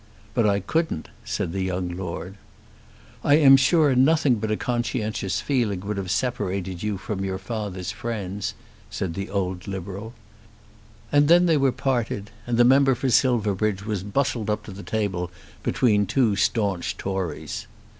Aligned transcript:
"But 0.33 0.47
I 0.49 0.61
couldn't," 0.61 1.09
said 1.23 1.51
the 1.51 1.61
young 1.61 1.95
Lord. 1.95 2.37
"I 3.23 3.35
am 3.35 3.55
sure 3.55 3.93
nothing 3.93 4.39
but 4.39 4.49
a 4.49 4.57
conscientious 4.57 5.41
feeling 5.41 5.81
would 5.81 5.97
have 5.97 6.09
separated 6.09 6.81
you 6.81 6.97
from 6.97 7.23
your 7.23 7.37
father's 7.37 7.91
friends," 7.91 8.55
said 8.89 9.13
the 9.13 9.29
old 9.29 9.67
Liberal. 9.67 10.15
And 11.11 11.27
then 11.27 11.45
they 11.45 11.55
were 11.55 11.71
parted, 11.71 12.31
and 12.47 12.57
the 12.57 12.63
member 12.65 12.95
for 12.95 13.11
Silverbridge 13.11 13.85
was 13.85 14.01
bustled 14.01 14.49
up 14.49 14.63
to 14.63 14.71
the 14.71 14.81
table 14.81 15.29
between 15.61 16.07
two 16.07 16.35
staunch 16.35 16.97
Tories. 16.97 17.67